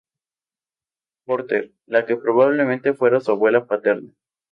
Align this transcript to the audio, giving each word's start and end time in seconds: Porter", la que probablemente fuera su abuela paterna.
Porter", 1.27 1.73
la 1.85 2.07
que 2.07 2.17
probablemente 2.17 2.95
fuera 2.95 3.19
su 3.21 3.29
abuela 3.33 3.67
paterna. 3.67 4.09